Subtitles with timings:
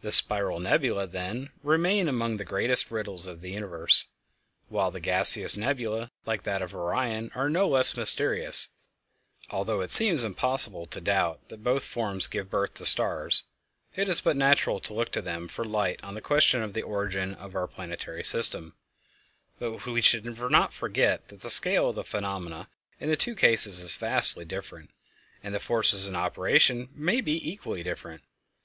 [0.00, 4.04] The spiral nebulæ, then, remain among the greatest riddles of the universe,
[4.68, 8.68] while the gaseous nebulæ, like that of Orion, are no less mysterious,
[9.50, 13.42] although it seems impossible to doubt that both forms give birth to stars.
[13.96, 16.82] It is but natural to look to them for light on the question of the
[16.82, 18.76] origin of our planetary system;
[19.58, 22.68] but we should not forget that the scale of the phenomena
[23.00, 24.90] in the two cases is vastly different,
[25.42, 28.22] and the forces in operation may be equally different.